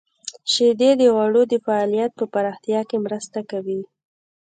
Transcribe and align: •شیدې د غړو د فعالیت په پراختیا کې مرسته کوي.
•شیدې 0.51 0.91
د 0.99 1.01
غړو 1.15 1.41
د 1.51 1.53
فعالیت 1.65 2.11
په 2.19 2.25
پراختیا 2.33 2.81
کې 2.89 2.97
مرسته 3.05 3.39
کوي. 3.51 3.81